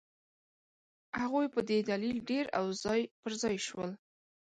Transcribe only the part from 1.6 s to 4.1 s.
دې دلیل ډېر او ځای پر ځای شول.